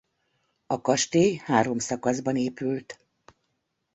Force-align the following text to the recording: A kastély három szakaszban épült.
A 0.67 0.81
kastély 0.81 1.35
három 1.43 1.77
szakaszban 1.77 2.35
épült. 2.37 3.05